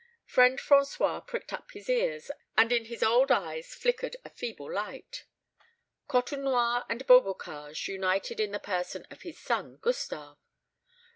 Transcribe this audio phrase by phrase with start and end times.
[0.25, 5.25] Friend François pricked up his ears, and in his old eyes flickered a feeble light.
[6.09, 10.37] Côtenoir and Beaubocage united in the person of his son Gustave!